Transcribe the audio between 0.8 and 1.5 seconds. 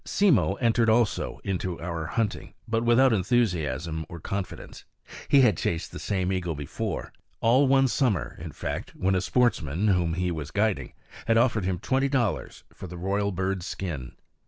also